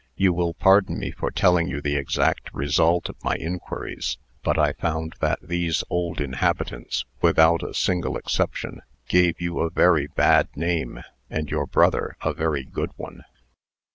You 0.15 0.33
will 0.33 0.55
pardon 0.55 0.97
me 0.97 1.11
for 1.11 1.29
telling 1.29 1.67
you 1.67 1.79
the 1.79 1.95
exact 1.95 2.51
result 2.55 3.07
of 3.07 3.23
my 3.23 3.35
inquiries, 3.35 4.17
but 4.43 4.57
I 4.57 4.73
found 4.73 5.13
that 5.19 5.37
these 5.43 5.83
old 5.91 6.19
inhabitants, 6.19 7.05
without 7.21 7.61
a 7.61 7.75
single 7.75 8.17
exception, 8.17 8.81
gave 9.07 9.39
you 9.39 9.59
a 9.59 9.69
very 9.69 10.07
bad 10.07 10.47
name, 10.55 11.03
and 11.29 11.51
your 11.51 11.67
brother 11.67 12.17
a 12.23 12.33
very 12.33 12.63
good 12.63 12.89
one." 12.95 13.25